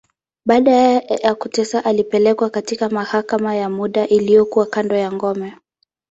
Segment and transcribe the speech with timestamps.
[0.45, 0.71] Baada
[1.21, 5.55] ya kuteswa, alipelekwa katika mahakama ya muda, iliyokuwa kando ya ngome.